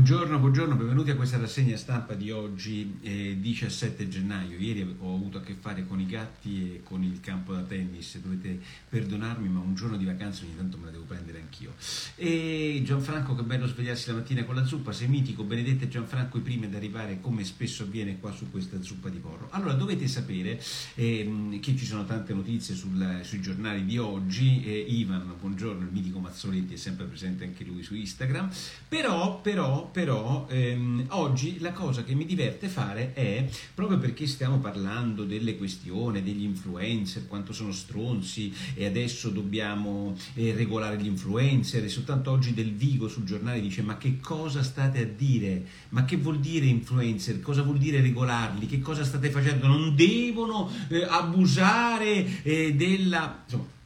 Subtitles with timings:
[0.00, 4.56] Buongiorno, buongiorno, benvenuti a questa rassegna stampa di oggi, eh, 17 gennaio.
[4.56, 8.18] Ieri ho avuto a che fare con i gatti e con il campo da tennis,
[8.18, 8.58] dovete
[8.88, 11.74] perdonarmi, ma un giorno di vacanza ogni tanto me la devo prendere anch'io.
[12.14, 16.38] E Gianfranco, che bello svegliarsi la mattina con la zuppa, sei mitico, Benedetta e Gianfranco
[16.38, 19.48] i primi ad arrivare, come spesso avviene qua su questa zuppa di porro.
[19.50, 20.58] Allora, dovete sapere
[20.94, 25.92] eh, che ci sono tante notizie sul, sui giornali di oggi, eh, Ivan, buongiorno, il
[25.92, 28.48] mitico Mazzoletti è sempre presente anche lui su Instagram,
[28.88, 34.58] però, però però, ehm, oggi la cosa che mi diverte fare è, proprio perché stiamo
[34.58, 41.84] parlando delle questioni, degli influencer, quanto sono stronzi e adesso dobbiamo eh, regolare gli influencer
[41.84, 45.64] e soltanto oggi Del Vigo sul giornale dice ma che cosa state a dire?
[45.90, 47.40] Ma che vuol dire influencer?
[47.40, 48.66] Cosa vuol dire regolarli?
[48.66, 49.66] Che cosa state facendo?
[49.66, 53.42] Non devono eh, abusare eh, della...
[53.44, 53.78] Insomma,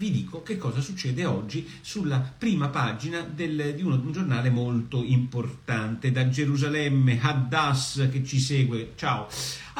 [0.00, 5.04] vi dico che cosa succede oggi sulla prima pagina del, di, uno, un giornale molto
[5.04, 6.10] importante.
[6.10, 9.28] Da Gerusalemme, Haddas che ci segue, ciao.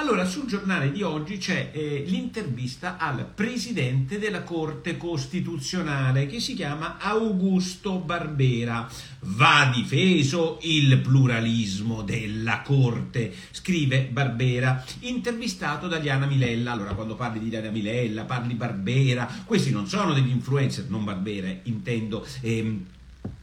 [0.01, 6.55] Allora, sul giornale di oggi c'è eh, l'intervista al presidente della Corte Costituzionale che si
[6.55, 8.91] chiama Augusto Barbera.
[9.21, 16.73] Va difeso il pluralismo della Corte, scrive Barbera, intervistato da Diana Milella.
[16.73, 21.55] Allora, quando parli di Diana Milella, parli Barbera, questi non sono degli influencer, non Barbera,
[21.65, 22.27] intendo.
[22.41, 22.87] Ehm,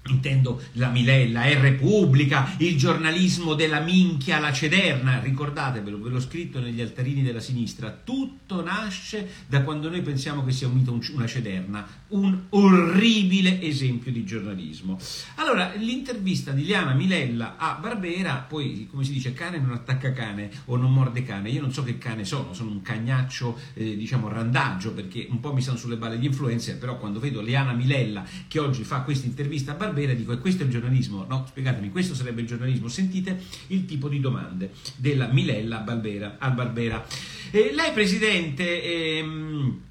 [0.08, 6.60] Intendo la Milella, è Repubblica, il giornalismo della minchia la cederna, ricordatevelo, ve l'ho scritto
[6.60, 10.76] negli altarini della sinistra, tutto nasce da quando noi pensiamo che sia un
[11.14, 14.98] una cederna, un orribile esempio di giornalismo.
[15.36, 20.50] Allora, l'intervista di Liana Milella a Barbera, poi come si dice, cane non attacca cane
[20.66, 24.30] o non morde cane, io non so che cane sono, sono un cagnaccio, eh, diciamo,
[24.30, 28.26] randaggio, perché un po' mi stanno sulle balle gli influencer, però quando vedo Liana Milella
[28.48, 31.26] che oggi fa questa intervista a Barbera, Barbera dico e questo è il giornalismo?
[31.28, 32.88] No, spiegatemi, questo sarebbe il giornalismo.
[32.88, 37.06] Sentite il tipo di domande della Milella Barbera, al Barbera.
[37.52, 38.84] Eh, lei, Presidente...
[38.84, 39.82] Ehm,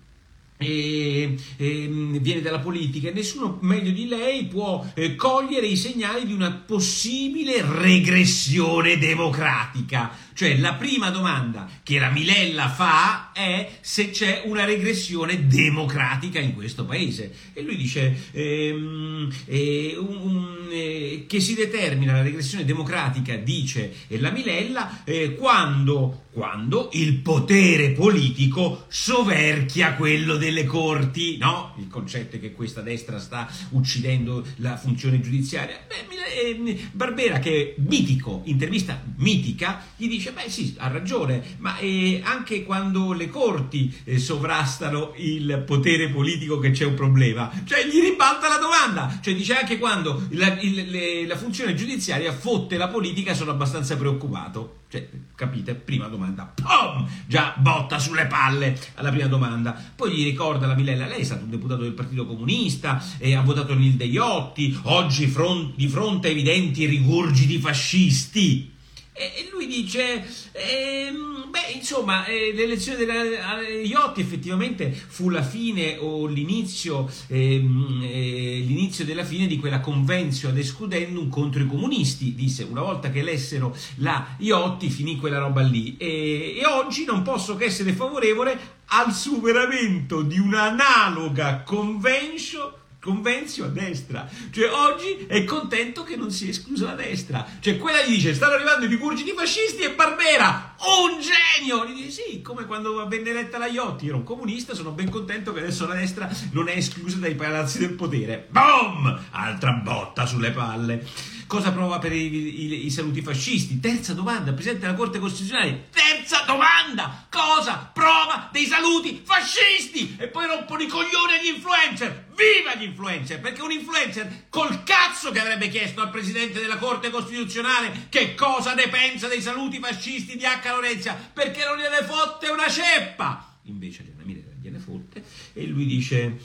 [0.59, 1.89] e, e,
[2.19, 6.51] viene dalla politica e nessuno meglio di lei può eh, cogliere i segnali di una
[6.51, 10.11] possibile regressione democratica.
[10.37, 16.53] Cioè la prima domanda che la Milella fa è se c'è una regressione democratica in
[16.53, 17.33] questo paese.
[17.55, 23.95] E lui dice ehm, eh, un, un, eh, che si determina la regressione democratica, dice
[24.09, 31.75] la Milella, eh, quando quando il potere politico soverchia quello delle corti, no?
[31.79, 35.79] Il concetto è che questa destra sta uccidendo la funzione giudiziaria.
[35.89, 36.05] Beh,
[36.47, 42.21] ehm, Barbera, che è mitico, intervista mitica, gli dice, beh sì, ha ragione, ma eh,
[42.25, 47.51] anche quando le corti eh, sovrastano il potere politico che c'è un problema.
[47.65, 52.33] Cioè gli ribalta la domanda, cioè dice anche quando la, il, le, la funzione giudiziaria
[52.33, 54.81] fotte la politica sono abbastanza preoccupato.
[54.89, 55.75] Cioè, capite?
[55.75, 57.09] Prima domanda, POM!
[57.27, 59.73] Già botta sulle palle alla prima domanda.
[59.97, 63.43] Poi gli ricorda la Milella, lei è stato un deputato del Partito Comunista, e ha
[63.43, 68.75] votato Nilde Iotti, oggi front, di fronte a evidenti rigurgiti fascisti.
[69.19, 76.27] E lui dice, ehm, beh, insomma, eh, l'elezione della Iotti effettivamente fu la fine o
[76.27, 82.65] l'inizio, ehm, eh, l'inizio della fine di quella convenzio ad escludendum contro i comunisti, disse,
[82.65, 85.97] una volta che elessero la Iotti finì quella roba lì.
[85.97, 92.71] E, e oggi non posso che essere favorevole al superamento di un'analoga convention
[93.07, 94.29] convenzio a destra.
[94.51, 97.47] Cioè oggi è contento che non sia esclusa la destra.
[97.61, 101.87] Cioè quella gli dice stanno arrivando i rigurgiti fascisti e Barbera, un genio!
[101.87, 105.53] Gli dice sì, come quando venne eletta la Iotti, ero un comunista, sono ben contento
[105.53, 108.49] che adesso la destra non è esclusa dai palazzi del potere.
[108.51, 109.21] Boom!
[109.31, 111.35] Altra botta sulle palle.
[111.47, 113.79] Cosa prova per i, i, i saluti fascisti?
[113.79, 115.89] Terza domanda, Presidente della Corte Costituzionale.
[115.93, 117.27] Terza domanda!
[117.31, 120.17] Cosa prova dei saluti fascisti?
[120.19, 122.27] E poi rompono i coglioni agli influencer.
[122.35, 123.41] Viva gli influencer!
[123.41, 128.75] Perché un influencer col cazzo che avrebbe chiesto al Presidente della Corte Costituzionale che cosa
[128.75, 130.69] ne pensa dei saluti fascisti di H.
[130.69, 133.59] Lorenzia, perché non gliene fotte una ceppa!
[133.63, 136.39] Invece Mirella gliene fotte e lui dice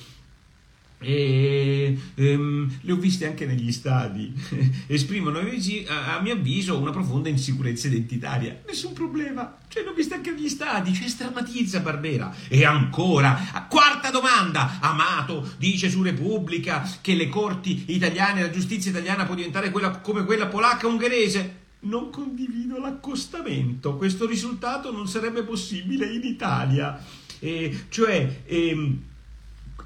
[1.01, 4.31] e, ehm, le ho viste anche negli stadi,
[4.86, 8.62] esprimono a, mio avviso una profonda insicurezza identitaria.
[8.68, 12.33] Nessun problema, cioè le ho viste anche negli stadi, cioè strammatizza Barbera.
[12.48, 19.25] E ancora, quarta domanda, Amato dice su Repubblica che le corti italiane, la giustizia italiana
[19.25, 21.59] può diventare quella, come quella polacca ungherese.
[21.83, 27.03] Non condivido l'accostamento, questo risultato non sarebbe possibile in Italia.
[27.39, 28.44] Eh, cioè...
[28.45, 29.09] Ehm,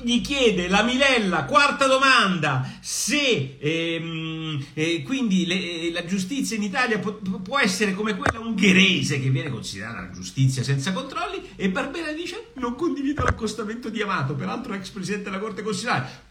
[0.02, 6.64] gli chiede la Milella, quarta domanda, se ehm, eh, quindi le, eh, la giustizia in
[6.64, 11.70] Italia può, può, essere come quella ungherese che viene considerata la giustizia senza controlli e
[11.70, 16.25] Barbera dice non condivido l'accostamento di Amato, peraltro ex presidente della Corte Costituzionale.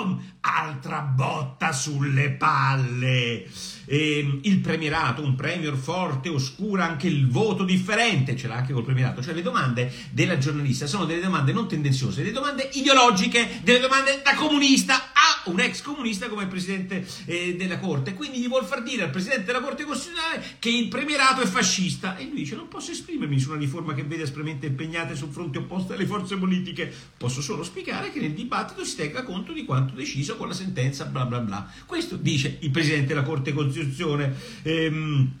[0.00, 0.28] POM!
[0.42, 3.46] Altra botta sulle palle.
[3.84, 8.84] Eh, il premierato, un premier forte, oscura anche il voto differente, ce l'ha anche col
[8.84, 9.22] premierato.
[9.22, 14.22] Cioè le domande della giornalista sono delle domande non tendenziose, delle domande ideologiche, delle domande
[14.24, 18.14] da comunista a un ex comunista come presidente eh, della Corte.
[18.14, 22.16] Quindi gli vuol far dire al presidente della Corte Costituzionale che il premierato è fascista.
[22.16, 25.58] E lui dice non posso esprimermi su una riforma che vede aspramente impegnate sul fronte
[25.58, 26.92] opposto alle forze politiche.
[27.16, 31.04] Posso solo spiegare che nel dibattito si tenga conto di quanto deciso con la sentenza
[31.04, 31.70] bla bla bla.
[31.86, 34.34] Questo dice il presidente della Corte Costituzione.
[34.62, 35.32] Ehm,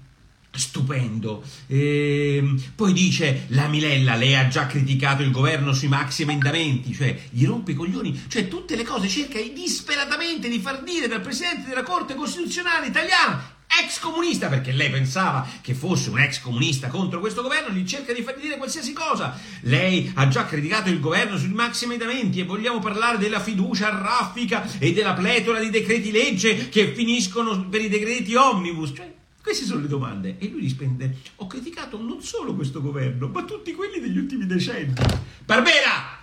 [0.52, 1.44] Stupendo.
[1.68, 7.16] Ehm, poi dice la Milella, lei ha già criticato il governo sui maxi emendamenti, cioè
[7.30, 11.68] gli rompe i coglioni, cioè tutte le cose cerca disperatamente di far dire dal Presidente
[11.68, 13.49] della Corte Costituzionale italiana
[13.84, 18.12] ex comunista, perché lei pensava che fosse un ex comunista contro questo governo, gli cerca
[18.12, 19.38] di fargli dire qualsiasi cosa.
[19.62, 24.66] Lei ha già criticato il governo sui maxi emendamenti e vogliamo parlare della fiducia raffica
[24.78, 28.92] e della pletora di decreti legge che finiscono per i decreti omnibus.
[28.94, 29.12] Cioè,
[29.42, 30.36] queste sono le domande.
[30.38, 34.94] E lui risponde: Ho criticato non solo questo governo, ma tutti quelli degli ultimi decenni.
[35.44, 36.18] Barbera!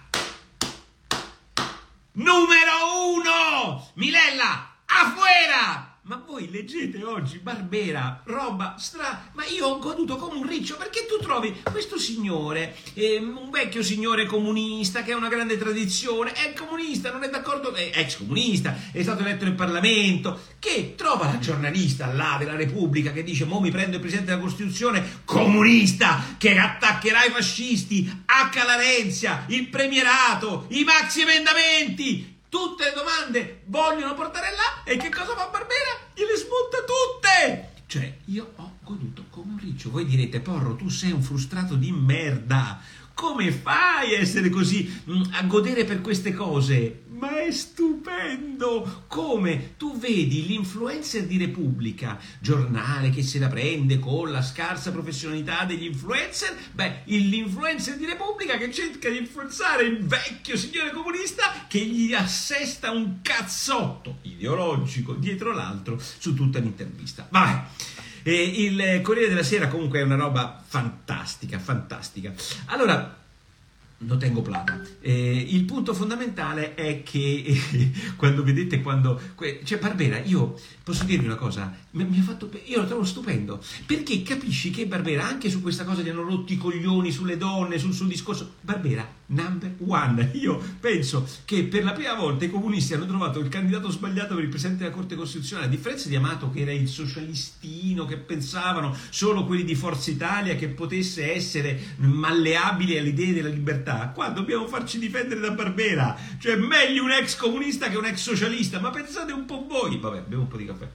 [2.13, 3.91] Numero uno!
[3.95, 4.75] Milella!
[4.85, 5.86] Afuera!
[6.07, 9.29] Ma voi leggete oggi Barbera, roba stra...
[9.33, 13.83] Ma io ho goduto come un riccio perché tu trovi questo signore, eh, un vecchio
[13.83, 18.73] signore comunista che ha una grande tradizione, è comunista, non è d'accordo, è ex comunista,
[18.93, 23.59] è stato eletto nel Parlamento, che trova la giornalista là della Repubblica che dice mo
[23.59, 28.65] mi prendo il Presidente della Costituzione comunista che attaccherà i fascisti, H.
[28.65, 35.35] Larenzia, il premierato, i maxi emendamenti, tutte le domande vogliono portare là e che cosa
[35.35, 36.11] fa Barbera?
[36.13, 37.71] Gliele smonta tutte!
[37.87, 39.89] Cioè, io ho goduto come un riccio.
[39.89, 42.81] Voi direte, Porro, tu sei un frustrato di merda.
[43.17, 47.05] Come fai a essere così, mm, a godere per queste cose?
[47.07, 49.05] Ma è stupendo!
[49.07, 55.65] Come tu vedi l'influencer di Repubblica, giornale che se la prende con la scarsa professionalità
[55.65, 61.83] degli influencer, beh, l'influencer di Repubblica che cerca di influenzare il vecchio signore comunista che
[61.83, 67.27] gli assesta un cazzotto ideologico dietro l'altro su tutta l'intervista.
[67.31, 67.65] Vabbè.
[68.27, 72.33] E il Corriere della Sera comunque è una roba fantastica, fantastica.
[72.65, 73.15] Allora,
[73.99, 74.81] non tengo plata.
[74.99, 79.17] Eh, il punto fondamentale è che eh, quando vedete quando.
[79.63, 82.51] Cioè, Barbera, io posso dirvi una cosa, mi, mi, ha fatto.
[82.65, 86.51] Io lo trovo stupendo perché capisci che Barbera, anche su questa cosa gli hanno rotti
[86.51, 88.55] i coglioni sulle donne, sul suo discorso.
[88.59, 90.31] Barbera, number one.
[90.33, 94.43] Io penso che per la prima volta i comunisti hanno trovato il candidato sbagliato per
[94.43, 98.95] il presidente della Corte Costituzionale, a differenza di Amato, che era il socialistino, che pensavano
[99.09, 104.67] solo quelli di Forza Italia che potesse essere malleabile alle idee della libertà qua dobbiamo
[104.67, 106.17] farci difendere da Barbera.
[106.39, 108.79] Cioè, meglio un ex comunista che un ex socialista.
[108.79, 109.97] Ma pensate un po' voi.
[109.97, 110.89] Vabbè, bevo un po' di caffè.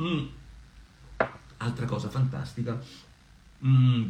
[0.00, 0.26] Mm.
[1.58, 2.78] Altra cosa fantastica.
[3.66, 4.04] Mm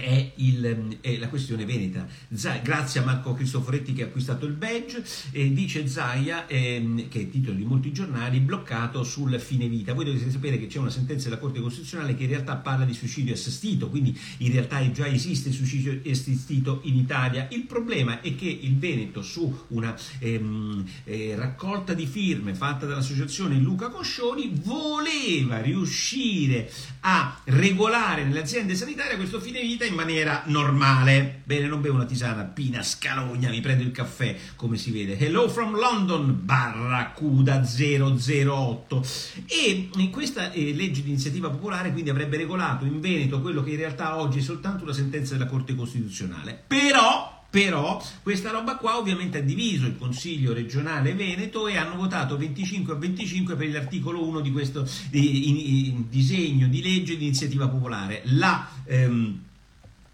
[0.00, 2.06] è, il, è, la questione veneta.
[2.32, 7.18] Z- grazie a Marco Cristoforetti che ha acquistato il badge, eh, dice Zaia, ehm, che
[7.18, 9.94] è il titolo di molti giornali, bloccato sul fine vita.
[9.94, 12.94] Voi dovete sapere che c'è una sentenza della Corte Costituzionale che in realtà parla di
[12.94, 17.48] suicidio assistito, quindi in realtà già esiste il suicidio assistito in Italia.
[17.50, 23.56] Il problema è che il Veneto su una ehm, eh, raccolta di firme fatta dall'associazione
[23.56, 31.42] Luca Coscioni voleva riuscire a regolare nelle aziende sanitarie questo fine vita in maniera normale.
[31.44, 35.18] Bene, non bevo una tisana, pina scalogna, mi prendo il caffè, come si vede.
[35.18, 39.04] Hello from London, Barracuda 008.
[39.46, 43.76] E questa eh, legge di iniziativa popolare quindi avrebbe regolato in Veneto quello che in
[43.76, 46.62] realtà oggi è soltanto una sentenza della Corte Costituzionale.
[46.66, 52.38] Però però questa roba qua ovviamente ha diviso il Consiglio regionale Veneto e hanno votato
[52.38, 55.56] 25 a 25 per l'articolo 1 di questo di, in,
[55.96, 58.22] in, disegno di legge di iniziativa popolare.
[58.26, 59.40] La, ehm,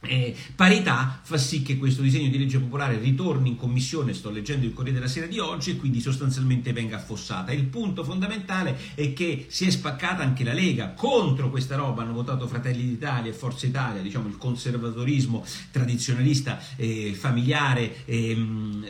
[0.06, 4.66] eh, parità fa sì che questo disegno di legge popolare ritorni in commissione, sto leggendo
[4.66, 7.52] il Corriere della Sera di oggi, e quindi sostanzialmente venga affossata.
[7.52, 12.12] Il punto fondamentale è che si è spaccata anche la Lega contro questa roba, hanno
[12.12, 18.36] votato Fratelli d'Italia e Forza Italia, diciamo il conservatorismo tradizionalista eh, familiare eh,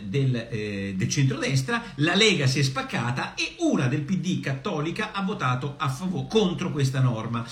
[0.05, 5.23] del, eh, del centrodestra, la Lega si è spaccata e una del PD cattolica ha
[5.23, 7.45] votato a favore, contro questa norma.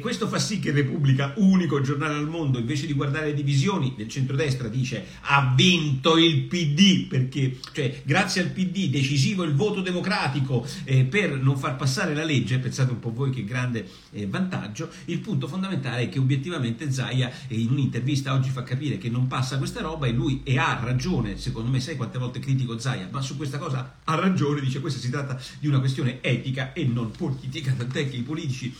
[0.00, 3.94] questo fa sì che Repubblica, unico giornale al mondo, invece di guardare guardare le divisioni
[3.96, 9.80] del centrodestra dice ha vinto il PD perché cioè, grazie al PD decisivo il voto
[9.80, 14.26] democratico eh, per non far passare la legge, pensate un po' voi che grande eh,
[14.26, 19.10] vantaggio, il punto fondamentale è che obiettivamente Zaia eh, in un'intervista oggi fa capire che
[19.10, 22.78] non passa questa roba e lui e ha ragione, secondo me sai quante volte critico
[22.78, 26.72] Zaia, ma su questa cosa ha ragione, dice questa si tratta di una questione etica
[26.72, 28.72] e non politica, tant'è che i politici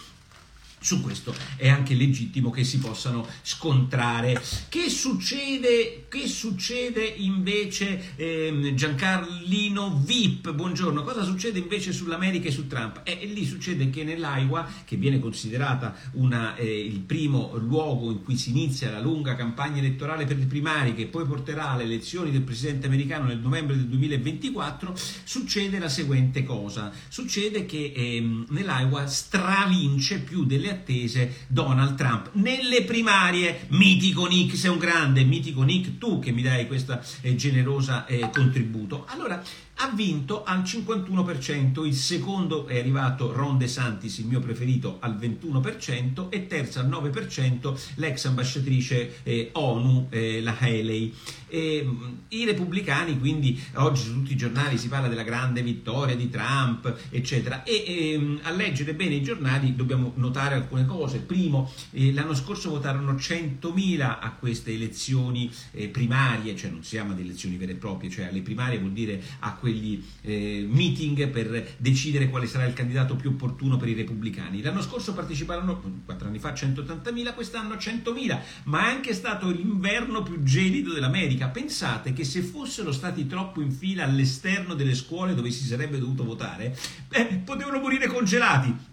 [0.81, 4.41] su questo è anche legittimo che si possano scontrare.
[4.69, 12.67] Che succede, che succede invece, eh, Giancarlino Vip, buongiorno, cosa succede invece sull'America e su
[12.67, 13.03] Trump?
[13.05, 18.23] E, eh, lì succede che nell'Iowa, che viene considerata una, eh, il primo luogo in
[18.23, 22.31] cui si inizia la lunga campagna elettorale per le primarie, che poi porterà alle elezioni
[22.31, 24.95] del presidente americano nel novembre del 2024,
[25.25, 26.91] succede la seguente cosa.
[27.09, 33.67] Succede che ehm, nell'Iowa stravince più delle attese Donald Trump nelle primarie.
[33.69, 38.31] Mitico Nick, sei un grande, mitico Nick, tu che mi dai questo eh, generoso eh,
[38.33, 39.07] contributo.
[39.09, 39.43] Allora,
[39.83, 45.17] ha vinto al 51%, il secondo è arrivato Ron De Santis, il mio preferito, al
[45.17, 51.15] 21% e terza al 9% l'ex ambasciatrice eh, ONU, eh, la Haley.
[51.49, 56.15] E, mm, I repubblicani, quindi oggi su tutti i giornali si parla della grande vittoria
[56.15, 61.21] di Trump, eccetera, e, e mm, a leggere bene i giornali dobbiamo notare alcune cose.
[61.21, 67.15] Primo, eh, l'anno scorso votarono 100.000 a queste elezioni eh, primarie, cioè non si chiama
[67.15, 71.29] di elezioni vere e proprie, cioè alle primarie vuol dire a quelle quegli eh, meeting
[71.29, 74.61] per decidere quale sarà il candidato più opportuno per i repubblicani.
[74.62, 80.43] L'anno scorso parteciparono, quattro anni fa, 180.000, quest'anno 100.000, ma è anche stato l'inverno più
[80.43, 81.49] gelido dell'America.
[81.49, 86.25] Pensate che se fossero stati troppo in fila all'esterno delle scuole dove si sarebbe dovuto
[86.25, 86.77] votare,
[87.11, 88.89] eh, potevano morire congelati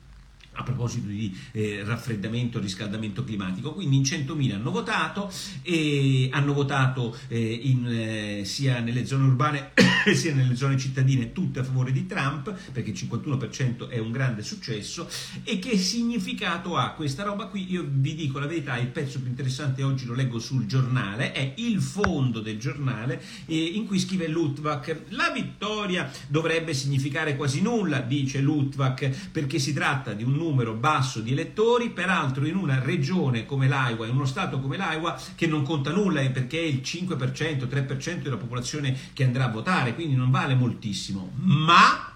[0.58, 7.16] a proposito di eh, raffreddamento, riscaldamento climatico, quindi in 100.000 hanno votato e hanno votato
[7.28, 9.72] eh, in, eh, sia nelle zone urbane
[10.14, 14.42] sia nelle zone cittadine tutte a favore di Trump, perché il 51% è un grande
[14.42, 15.08] successo
[15.44, 17.72] e che significato ha questa roba qui?
[17.72, 21.54] Io vi dico la verità, il pezzo più interessante oggi lo leggo sul giornale, è
[21.58, 28.00] il fondo del giornale eh, in cui scrive Lutvak, la vittoria dovrebbe significare quasi nulla,
[28.00, 32.80] dice Lutvak, perché si tratta di un numero numero basso di elettori, peraltro in una
[32.80, 36.64] regione come l'Iowa, in uno stato come l'Iowa che non conta nulla eh, perché è
[36.64, 41.32] il 5%, 3% della popolazione che andrà a votare, quindi non vale moltissimo.
[41.36, 42.14] Ma,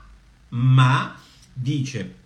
[0.49, 1.15] ma,
[1.53, 2.19] dice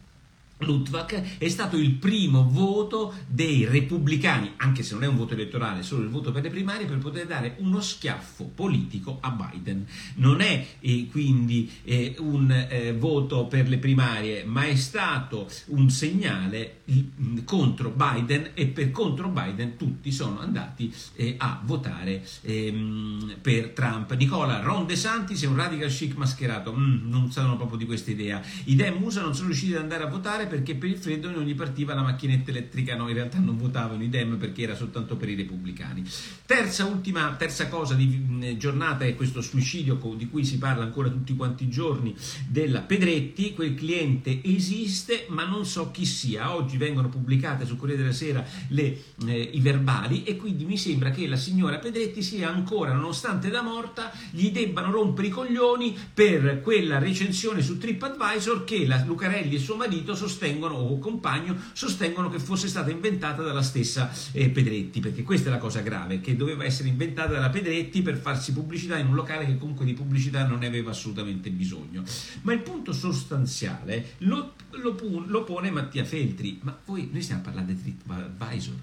[0.59, 5.83] Lutvak è stato il primo voto dei repubblicani, anche se non è un voto elettorale,
[5.83, 9.85] solo il voto per le primarie, per poter dare uno schiaffo politico a Biden.
[10.15, 15.89] Non è eh, quindi eh, un eh, voto per le primarie, ma è stato un
[15.89, 23.35] segnale mm, contro Biden e per contro Biden tutti sono andati eh, a votare ehm,
[23.41, 24.13] per Trump.
[24.13, 28.11] Nicola, Ron De Santis è un radical chic mascherato, mm, non sanno proprio di questa
[28.11, 28.41] idea.
[28.65, 31.43] I Dem USA non sono riusciti ad andare a votare perché per il freddo non
[31.43, 35.15] gli partiva la macchinetta elettrica, no, in realtà non votavano i Dem perché era soltanto
[35.15, 36.03] per i repubblicani.
[36.45, 41.35] Terza, ultima, terza cosa di giornata è questo suicidio di cui si parla ancora tutti
[41.35, 42.15] quanti i giorni
[42.47, 48.01] della Pedretti, quel cliente esiste ma non so chi sia, oggi vengono pubblicate sul Corriere
[48.01, 52.49] della Sera le, eh, i verbali e quindi mi sembra che la signora Pedretti sia
[52.49, 58.85] ancora, nonostante da morta, gli debbano rompere i coglioni per quella recensione su TripAdvisor che
[58.85, 63.61] la Lucarelli e suo marito sostengono sostengono, o compagno, sostengono che fosse stata inventata dalla
[63.61, 68.01] stessa eh, Pedretti, perché questa è la cosa grave, che doveva essere inventata dalla Pedretti
[68.01, 72.03] per farsi pubblicità in un locale che comunque di pubblicità non ne aveva assolutamente bisogno.
[72.41, 77.71] Ma il punto sostanziale lo, lo, lo pone Mattia Feltri, ma voi, noi stiamo parlando
[77.71, 78.73] di TripAdvisor.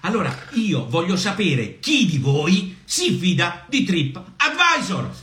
[0.00, 4.31] Allora, io voglio sapere chi di voi si fida di TripAdvisor,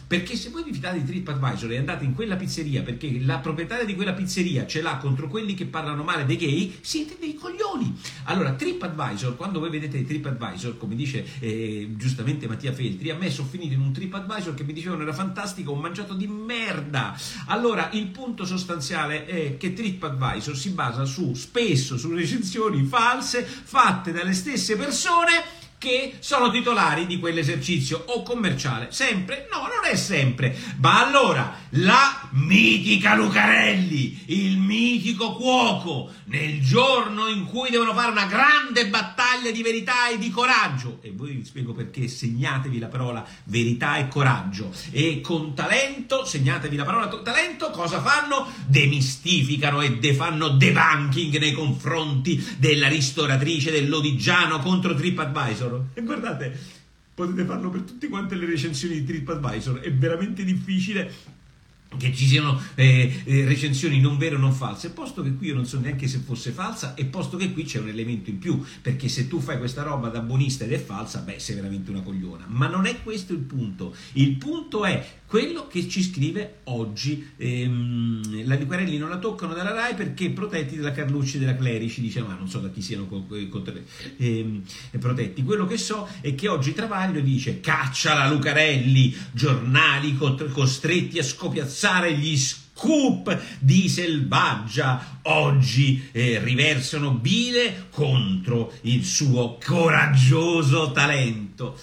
[0.06, 3.84] perché se voi vi fidate di TripAdvisor e andate in quella pizzeria perché la proprietaria
[3.84, 7.98] di quella pizzeria ce l'ha contro quelli che parlano male dei gay, siete dei coglioni.
[8.26, 13.48] Allora, TripAdvisor, quando voi vedete TripAdvisor, come dice eh, giustamente Mattia Feltri, a me sono
[13.48, 17.18] finito in un TripAdvisor che mi dicevano era fantastico, ho mangiato di merda.
[17.48, 24.12] Allora, il punto sostanziale è che TripAdvisor si basa su, spesso, su recensioni false fatte
[24.12, 28.90] dalle stesse persone che sono titolari di quell'esercizio o commerciale.
[28.92, 29.48] Sempre?
[29.50, 30.56] No, non è sempre.
[30.80, 38.26] Ma allora, la mitica Lucarelli, il mitico cuoco, nel giorno in cui devono fare una
[38.26, 43.26] grande battaglia di verità e di coraggio, e voi vi spiego perché, segnatevi la parola
[43.46, 48.52] verità e coraggio, e con talento, segnatevi la parola talento, cosa fanno?
[48.66, 55.86] Demistificano e de fanno debunking nei confronti della ristoratrice dell'Odigiano contro TripAdvisor TripAdvisor.
[55.94, 56.60] E guardate,
[57.14, 61.38] potete farlo per tutte quante le recensioni di TripAdvisor, è veramente difficile
[61.98, 65.56] che ci siano eh, eh, recensioni non vere o non false, posto che qui io
[65.56, 68.64] non so neanche se fosse falsa e posto che qui c'è un elemento in più,
[68.82, 72.02] perché se tu fai questa roba da bonista ed è falsa, beh, sei veramente una
[72.02, 72.46] cogliona.
[72.48, 73.96] Ma non è questo il punto.
[74.14, 79.74] Il punto è quello che ci scrive oggi ehm, la Liquarelli non la toccano dalla
[79.74, 83.06] RAI perché protetti dalla Carlucci e della Clerici, dice ma non so da chi siano
[83.06, 83.64] co- co-
[84.18, 84.64] ehm,
[85.00, 85.44] protetti.
[85.44, 92.12] Quello che so è che oggi Travaglio dice caccia la Lucarelli, giornali costretti a scopiazzare
[92.16, 95.20] gli scoop di Selvaggia.
[95.24, 101.78] Oggi eh, riversano bile contro il suo coraggioso talento.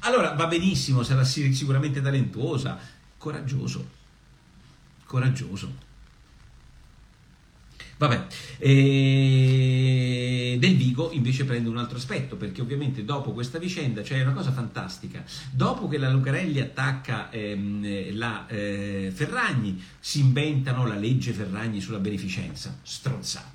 [0.00, 2.78] Allora va benissimo, sarà sicuramente talentuosa,
[3.20, 3.86] coraggioso,
[5.04, 5.88] coraggioso.
[7.98, 14.22] Vabbè, e Del Vigo invece prende un altro aspetto, perché ovviamente dopo questa vicenda c'è
[14.22, 15.22] una cosa fantastica.
[15.50, 21.98] Dopo che la Lucarelli attacca ehm, la eh, Ferragni, si inventano la legge Ferragni sulla
[21.98, 23.49] beneficenza, stronzata.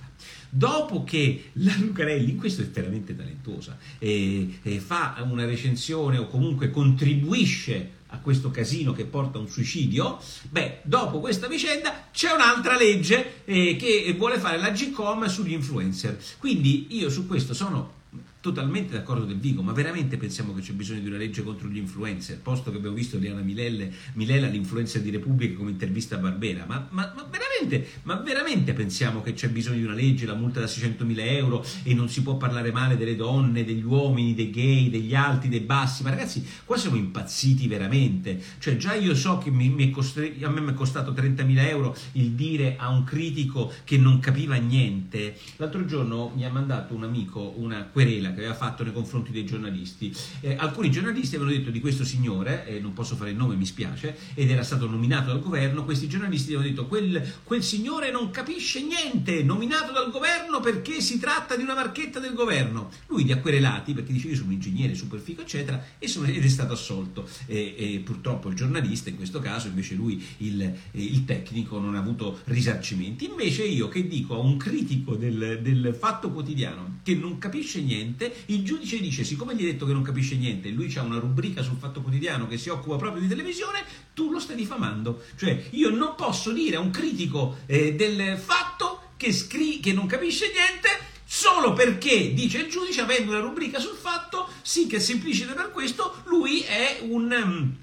[0.58, 6.28] Dopo che la Lucarelli, in questo è veramente talentuosa, eh, eh, fa una recensione o
[6.28, 10.18] comunque contribuisce a questo casino che porta a un suicidio,
[10.50, 16.18] beh, dopo questa vicenda c'è un'altra legge eh, che vuole fare la GCOM sugli influencer.
[16.38, 18.04] Quindi io su questo sono
[18.46, 21.78] totalmente d'accordo del Vigo, ma veramente pensiamo che c'è bisogno di una legge contro gli
[21.78, 26.66] influencer, posto che abbiamo visto Liana Milelle, Milella, l'influencer di Repubblica, come intervista a Barbera,
[26.68, 30.60] ma, ma, ma, veramente, ma, veramente, pensiamo che c'è bisogno di una legge, la multa
[30.60, 34.92] da 600.000 euro e non si può parlare male delle donne, degli uomini, dei gay,
[34.92, 39.50] degli alti, dei bassi, ma ragazzi, qua siamo impazziti veramente, cioè già io so che
[39.50, 40.36] mi, mi costre...
[40.44, 44.54] a me mi è costato 30.000 euro il dire a un critico che non capiva
[44.58, 49.32] niente, l'altro giorno mi ha mandato un amico una querela che aveva fatto nei confronti
[49.32, 50.14] dei giornalisti.
[50.42, 53.66] Eh, alcuni giornalisti avevano detto di questo signore, eh, non posso fare il nome, mi
[53.66, 58.30] spiace, ed era stato nominato dal governo, questi giornalisti avevano detto quel, quel signore non
[58.30, 62.92] capisce niente, nominato dal governo perché si tratta di una marchetta del governo.
[63.08, 66.44] Lui li ha querelati perché dice io sono un ingegnere super figo, eccetera, sono, ed
[66.44, 67.28] è stato assolto.
[67.46, 72.00] E, e, purtroppo il giornalista, in questo caso, invece lui, il, il, tecnico, non ha
[72.00, 73.26] avuto risarcimenti.
[73.26, 78.25] Invece io che dico a un critico del, del fatto quotidiano che non capisce niente,
[78.26, 81.20] niente, il giudice dice, siccome gli hai detto che non capisce niente, lui ha una
[81.20, 83.84] rubrica sul Fatto Quotidiano che si occupa proprio di televisione,
[84.14, 85.24] tu lo stai diffamando.
[85.36, 90.06] Cioè, io non posso dire a un critico eh, del fatto che, scri- che non
[90.08, 95.00] capisce niente solo perché, dice il giudice, avendo una rubrica sul fatto, sì che è
[95.00, 97.74] semplice per questo, lui è un...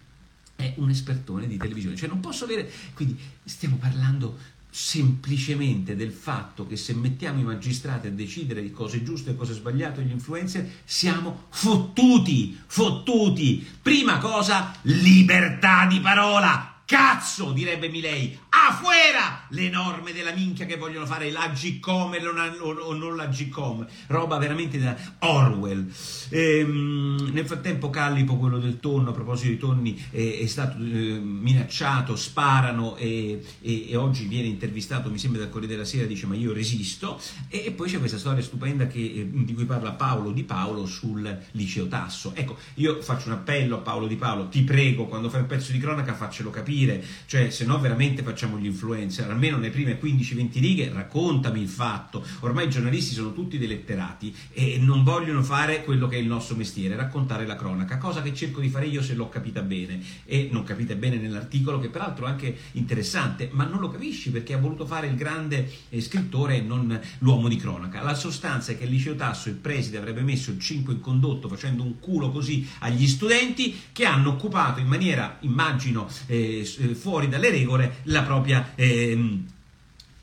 [0.55, 4.39] È un espertone di televisione, cioè non posso avere, quindi stiamo parlando
[4.75, 9.53] semplicemente del fatto che se mettiamo i magistrati a decidere di cose giuste e cose
[9.53, 13.67] sbagliate gli influencer siamo fottuti, fottuti.
[13.83, 16.81] Prima cosa, libertà di parola.
[16.87, 22.17] Cazzo, direbbe Milei, afuera le norme della minchia che vogliono fare la GCOM
[22.61, 25.91] o, non la GCOM, roba veramente da Orwell.
[26.29, 31.19] Ehm, nel frattempo Callipo, quello del tonno, a proposito di tonni, eh, è stato eh,
[31.19, 36.27] minacciato, sparano e, e, e, oggi viene intervistato, mi sembra dal Corriere della Sera, dice
[36.27, 37.21] ma io resisto.
[37.49, 40.85] E, e poi c'è questa storia stupenda che, eh, di cui parla Paolo Di Paolo
[40.87, 42.33] sul liceo Tasso.
[42.35, 45.73] Ecco, io faccio un appello a Paolo Di Paolo, ti prego, quando fai un pezzo
[45.73, 50.01] di cronaca faccelo capire, cioè se no veramente facciamo facciamo gli influencer, almeno nelle prime
[50.01, 52.27] 15-20 righe raccontami il fatto.
[52.41, 56.27] Ormai i giornalisti sono tutti dei letterati e non vogliono fare quello che è il
[56.27, 60.03] nostro mestiere, raccontare la cronaca, cosa che cerco di fare io se l'ho capita bene
[60.25, 64.55] e non capite bene nell'articolo che peraltro è anche interessante, ma non lo capisci perché
[64.55, 68.03] ha voluto fare il grande eh, scrittore e non l'uomo di cronaca.
[68.03, 71.49] La sostanza è che il liceo Tasso, il preside, avrebbe messo il 5 in condotto
[71.49, 77.29] facendo un culo così agli studenti che hanno occupato in maniera, immagino, eh, eh fuori
[77.29, 78.31] dalle regole la propria...
[78.77, 79.41] Eh,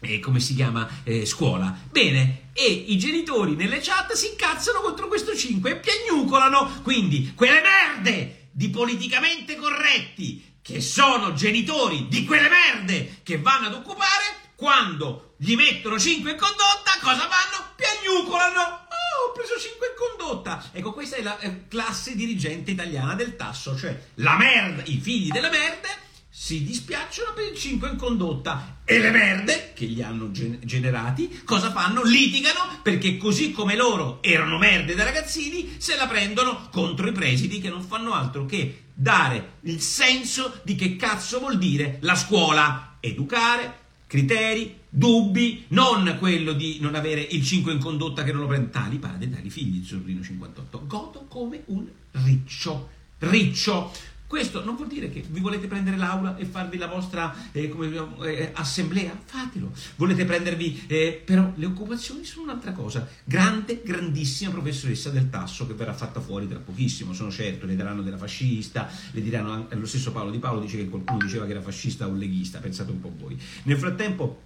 [0.02, 1.78] eh, come si chiama eh, scuola.
[1.92, 6.82] Bene, e i genitori nelle chat si incazzano contro questo 5 e piagnucolano.
[6.84, 13.74] Quindi quelle merde di politicamente corretti che sono genitori di quelle merde che vanno ad
[13.74, 17.72] occupare, quando gli mettono 5 in condotta, cosa fanno?
[17.76, 18.62] Piagnucolano.
[18.62, 20.70] Oh, ho preso 5 in condotta.
[20.74, 25.30] Ecco, questa è la eh, classe dirigente italiana del tasso, cioè la merda, i figli
[25.30, 26.08] delle merde
[26.42, 31.42] si dispiacciono per il 5 in condotta e le merde che li hanno gen- generati
[31.44, 32.02] cosa fanno?
[32.02, 37.60] Litigano perché così come loro erano merde da ragazzini se la prendono contro i presidi
[37.60, 42.96] che non fanno altro che dare il senso di che cazzo vuol dire la scuola,
[43.02, 48.48] educare, criteri, dubbi, non quello di non avere il 5 in condotta che non lo
[48.48, 50.88] prende tali padre, tali figli, il sorrino 58.
[50.88, 53.92] Godo come un riccio, riccio.
[54.30, 57.92] Questo non vuol dire che vi volete prendere l'aula e farvi la vostra eh, come,
[58.26, 59.20] eh, assemblea?
[59.26, 59.72] Fatelo.
[59.96, 60.84] Volete prendervi...
[60.86, 63.10] Eh, però le occupazioni sono un'altra cosa.
[63.24, 67.66] Grande, grandissima professoressa del tasso che verrà fatta fuori tra pochissimo, sono certo.
[67.66, 69.68] Le daranno della fascista, le diranno...
[69.72, 72.92] Lo stesso Paolo Di Paolo dice che qualcuno diceva che era fascista o leghista, pensate
[72.92, 73.36] un po' voi.
[73.64, 74.42] Nel frattempo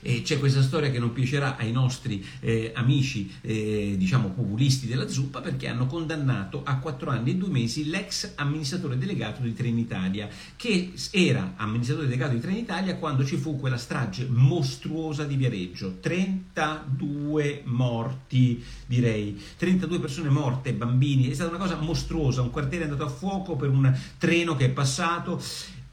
[0.00, 5.08] e c'è questa storia che non piacerà ai nostri eh, amici, eh, diciamo, populisti della
[5.08, 10.28] zuppa, perché hanno condannato a quattro anni e due mesi l'ex amministratore delegato di Trenitalia,
[10.56, 15.98] che era amministratore delegato di Trenitalia quando ci fu quella strage mostruosa di Viareggio.
[16.00, 22.88] 32 morti, direi, 32 persone morte, bambini, è stata una cosa mostruosa, un quartiere è
[22.88, 25.40] andato a fuoco per un treno che è passato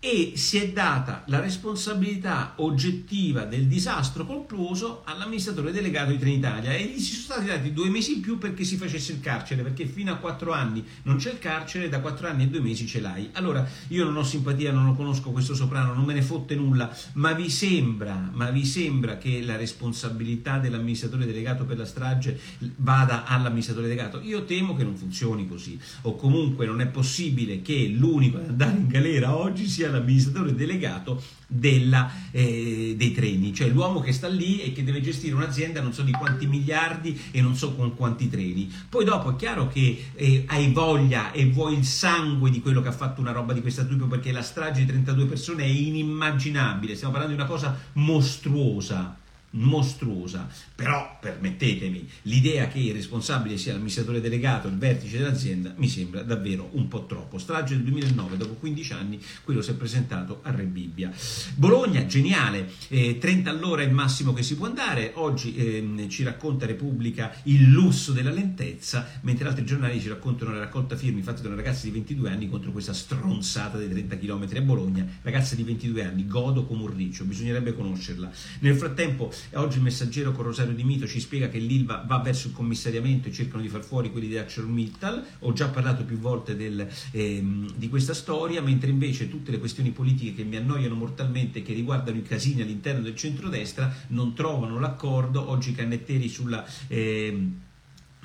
[0.01, 6.85] e si è data la responsabilità oggettiva del disastro concluso all'amministratore delegato di Trenitalia e
[6.85, 9.85] gli si sono stati dati due mesi in più perché si facesse il carcere, perché
[9.85, 13.01] fino a quattro anni non c'è il carcere, da quattro anni e due mesi ce
[13.01, 13.29] l'hai.
[13.33, 16.95] Allora, io non ho simpatia, non lo conosco questo soprano, non me ne fotte nulla,
[17.13, 22.39] ma vi sembra, ma vi sembra che la responsabilità dell'amministratore delegato per la strage
[22.77, 24.21] vada all'amministratore delegato?
[24.21, 28.77] Io temo che non funzioni così, o comunque non è possibile che l'unico ad andare
[28.77, 34.61] in galera oggi sia l'amministratore delegato della, eh, dei treni, cioè l'uomo che sta lì
[34.61, 38.29] e che deve gestire un'azienda non so di quanti miliardi e non so con quanti
[38.29, 38.71] treni.
[38.87, 42.89] Poi dopo è chiaro che eh, hai voglia e vuoi il sangue di quello che
[42.89, 46.95] ha fatto una roba di questa tipo perché la strage di 32 persone è inimmaginabile,
[46.95, 49.18] stiamo parlando di una cosa mostruosa
[49.51, 56.21] mostruosa, però permettetemi, l'idea che il responsabile sia l'amministratore delegato, il vertice dell'azienda, mi sembra
[56.21, 57.37] davvero un po' troppo.
[57.37, 61.11] Strage del 2009, dopo 15 anni, quello si è presentato a Re Bibbia.
[61.55, 66.23] Bologna, geniale, eh, 30 all'ora è il massimo che si può andare, oggi eh, ci
[66.23, 71.41] racconta Repubblica il lusso della lentezza, mentre altri giornali ci raccontano la raccolta firmi fatta
[71.41, 75.55] da una ragazza di 22 anni contro questa stronzata dei 30 km a Bologna, ragazza
[75.55, 78.29] di 22 anni, godo come un riccio, bisognerebbe conoscerla.
[78.59, 82.47] Nel frattempo Oggi il messaggero con Rosario Di Mito ci spiega che l'Ilva va verso
[82.47, 85.25] il commissariamento e cercano di far fuori quelli di ArcelorMittal.
[85.39, 89.91] Ho già parlato più volte del, ehm, di questa storia, mentre invece tutte le questioni
[89.91, 95.49] politiche che mi annoiano mortalmente, che riguardano i casini all'interno del centrodestra, non trovano l'accordo.
[95.49, 96.65] Oggi Cannetteri sulla...
[96.87, 97.67] Ehm,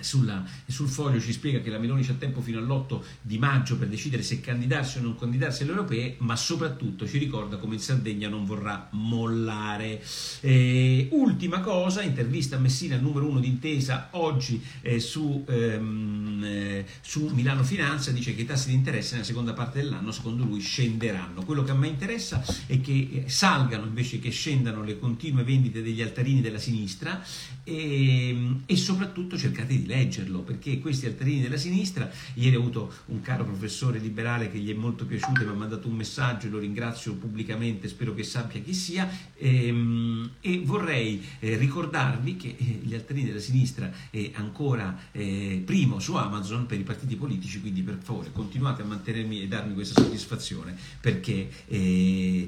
[0.01, 3.89] sulla, sul foglio ci spiega che la Meloni c'ha tempo fino all'8 di maggio per
[3.89, 8.29] decidere se candidarsi o non candidarsi alle europee, ma soprattutto ci ricorda come in Sardegna
[8.29, 10.03] non vorrà mollare.
[10.41, 17.27] Eh, ultima cosa, intervista a Messina, numero uno d'intesa, oggi eh, su, ehm, eh, su,
[17.29, 21.45] Milano Finanza, dice che i tassi di interesse nella seconda parte dell'anno secondo lui scenderanno.
[21.45, 26.03] Quello che a me interessa è che salgano invece che scendano le continue vendite degli
[26.03, 27.23] altarini della sinistra
[27.63, 32.93] e, ehm, e soprattutto cercate di leggerlo perché questi altarini della sinistra, ieri ho avuto
[33.07, 36.49] un caro professore liberale che gli è molto piaciuto e mi ha mandato un messaggio,
[36.49, 42.81] lo ringrazio pubblicamente, spero che sappia chi sia ehm, e vorrei eh, ricordarvi che eh,
[42.83, 47.83] gli altarini della sinistra è ancora eh, primo su Amazon per i partiti politici, quindi
[47.83, 51.49] per favore continuate a mantenermi e darmi questa soddisfazione perché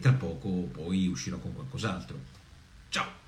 [0.00, 2.18] tra poco poi uscirò con qualcos'altro.
[2.88, 3.25] Ciao!